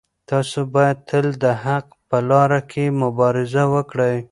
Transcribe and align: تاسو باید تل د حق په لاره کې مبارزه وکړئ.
تاسو 0.29 0.59
باید 0.75 0.97
تل 1.09 1.25
د 1.43 1.45
حق 1.63 1.85
په 2.09 2.17
لاره 2.29 2.59
کې 2.71 2.83
مبارزه 3.01 3.63
وکړئ. 3.73 4.15